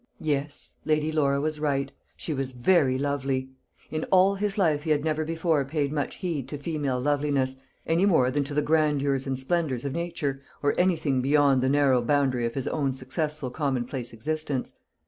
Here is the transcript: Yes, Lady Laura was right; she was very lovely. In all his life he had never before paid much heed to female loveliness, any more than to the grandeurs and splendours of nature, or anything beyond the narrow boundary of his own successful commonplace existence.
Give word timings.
Yes, 0.19 0.77
Lady 0.83 1.11
Laura 1.11 1.39
was 1.39 1.59
right; 1.59 1.91
she 2.17 2.33
was 2.33 2.53
very 2.53 2.97
lovely. 2.97 3.51
In 3.91 4.03
all 4.05 4.33
his 4.33 4.57
life 4.57 4.81
he 4.81 4.89
had 4.89 5.03
never 5.05 5.23
before 5.23 5.63
paid 5.63 5.93
much 5.93 6.15
heed 6.15 6.47
to 6.49 6.57
female 6.57 6.99
loveliness, 6.99 7.57
any 7.85 8.07
more 8.07 8.31
than 8.31 8.43
to 8.45 8.55
the 8.55 8.63
grandeurs 8.63 9.27
and 9.27 9.37
splendours 9.37 9.85
of 9.85 9.93
nature, 9.93 10.41
or 10.63 10.73
anything 10.75 11.21
beyond 11.21 11.61
the 11.61 11.69
narrow 11.69 12.01
boundary 12.01 12.47
of 12.47 12.55
his 12.55 12.67
own 12.69 12.95
successful 12.95 13.51
commonplace 13.51 14.11
existence. 14.11 14.73